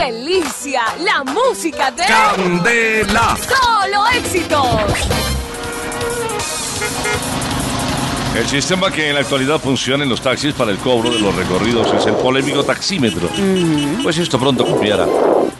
[0.00, 0.82] delicia!
[1.00, 2.04] La música de...
[2.04, 3.36] Candela.
[3.36, 5.08] ¡Solo éxitos!
[8.36, 11.34] El sistema que en la actualidad funciona en los taxis para el cobro de los
[11.34, 13.28] recorridos es el polémico taxímetro.
[14.02, 15.06] Pues esto pronto cambiará.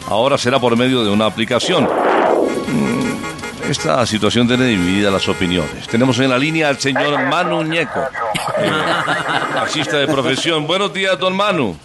[0.08, 1.84] Ahora será por medio de una aplicación.
[1.84, 5.86] Mm, Esta situación tiene divididas las opiniones.
[5.88, 8.00] Tenemos en la línea al señor Manu Ñeco,
[9.54, 10.66] taxista de profesión.
[10.66, 11.76] Buenos días, don Manu.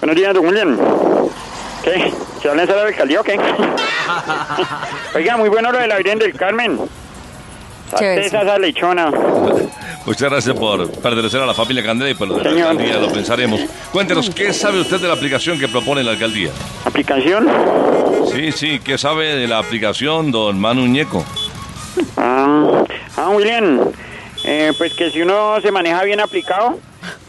[0.00, 0.78] Buenos días, don William.
[1.82, 2.12] ¿Qué?
[2.42, 3.38] ¿Se habla en sala de alcaldía o qué?
[5.14, 6.78] Oiga, muy bueno lo de la Virgen del Carmen.
[7.92, 9.10] Esa, esa lechona.
[10.06, 12.68] Muchas gracias por pertenecer a la familia Candela y por lo de la Señor.
[12.70, 13.60] alcaldía lo pensaremos.
[13.92, 16.50] Cuéntenos, ¿qué sabe usted de la aplicación que propone la alcaldía?
[16.84, 17.48] ¿Aplicación?
[18.32, 21.24] Sí, sí, ¿qué sabe de la aplicación, don Manu Ñeco?
[22.16, 22.84] Ah,
[23.16, 23.80] ah William.
[24.44, 26.78] Eh, pues que si uno se maneja bien aplicado,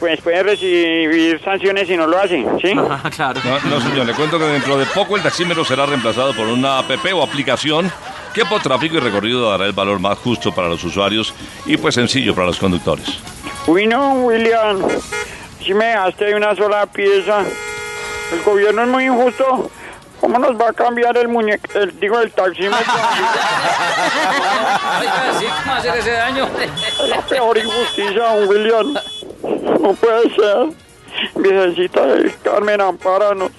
[0.01, 2.73] pues puede recibir sanciones si no lo hace, ¿sí?
[3.15, 3.39] claro.
[3.45, 6.79] No, no, señor, le cuento que dentro de poco el taxímetro será reemplazado por una
[6.79, 7.91] app o aplicación
[8.34, 11.35] que por tráfico y recorrido dará el valor más justo para los usuarios
[11.67, 13.20] y pues sencillo para los conductores.
[13.67, 14.81] Uy, no, William.
[15.63, 17.45] Si me dejaste ahí una sola pieza.
[18.33, 19.70] El gobierno es muy injusto.
[20.20, 22.77] ¿Cómo nos va a cambiar el muñeco, el, digo, el taxímetro?
[24.99, 26.48] Oiga, sí, ¿cómo hacer ese daño?
[26.59, 28.95] Es la peor injusticia, William.
[29.43, 30.70] No puede ser.
[31.35, 33.51] Virgencita del Carmen, ampáranos.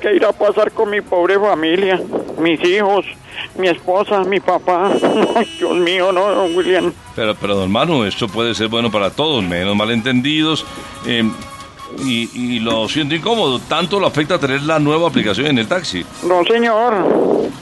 [0.00, 2.00] ¿Qué irá a pasar con mi pobre familia?
[2.38, 3.04] Mis hijos,
[3.56, 4.90] mi esposa, mi papá.
[5.58, 6.92] Dios mío, no, don William.
[7.14, 10.64] Pero, pero don Manu, esto puede ser bueno para todos, menos malentendidos.
[11.06, 11.24] eh,
[11.98, 16.06] y, y lo siento incómodo, tanto lo afecta tener la nueva aplicación en el taxi.
[16.22, 16.94] No, señor.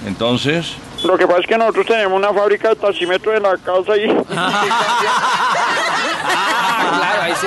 [0.06, 3.96] Entonces, Lo que pasa es que nosotros tenemos una fábrica de taxímetros en la casa
[3.96, 4.06] y...
[6.92, 7.46] Ah, claro, ahí sí.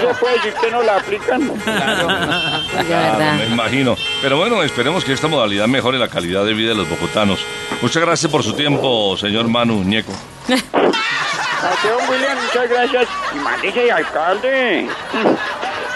[0.00, 1.48] Se puede decir que no la aplican.
[1.48, 3.34] De claro, verdad.
[3.34, 3.96] me imagino.
[4.22, 7.40] Pero bueno, esperemos que esta modalidad mejore la calidad de vida de los bogotanos.
[7.82, 10.12] Muchas gracias por su tiempo, señor Manu Ñeco.
[10.48, 13.08] Don William, muchas gracias.
[13.34, 14.88] Y mándese, alcalde.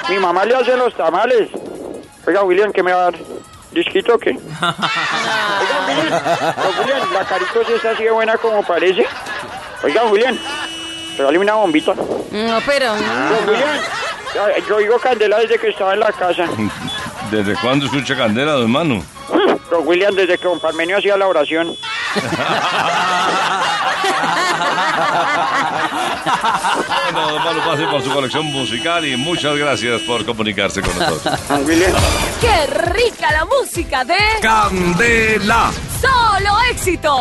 [0.09, 1.49] Mi mamá le hace los tamales.
[2.27, 3.15] Oiga, William, ¿qué me va a dar?
[3.73, 4.31] ¿Disquito o qué?
[4.31, 4.77] Oiga,
[5.89, 9.06] William, don William, la carita sí está así de buena como parece.
[9.83, 10.39] Oiga, William,
[11.17, 11.95] regáleme una bombita.
[11.95, 12.95] No, pero...
[12.95, 13.69] Don William,
[14.34, 16.45] ya- yo oigo candela desde que estaba en la casa.
[17.31, 19.03] ¿Desde cuándo escucha Candela, don Manu?
[19.71, 21.75] Don William, desde que don Parmenio hacía la oración.
[27.12, 31.49] Bueno, don Manu, pase por su colección musical y muchas gracias por comunicarse con nosotros.
[31.49, 31.93] Don William.
[32.41, 34.17] ¡Qué rica la música de...
[34.41, 35.71] Candela.
[36.00, 37.21] ¡Solo éxitos!